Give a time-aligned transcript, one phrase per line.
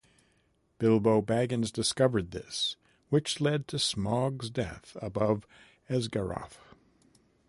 [0.79, 2.75] Bilbo Baggins discovered this,
[3.09, 5.45] which led to Smaug's death above
[5.91, 6.57] Esgaroth.